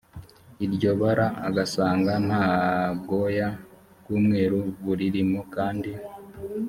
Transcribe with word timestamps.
iryo 0.65 0.91
bara 1.01 1.27
agasanga 1.47 2.13
nta 2.27 2.47
bwoya 2.99 3.47
bw 4.01 4.07
umweru 4.17 4.59
buririmo 4.83 5.39
kandi 5.55 5.91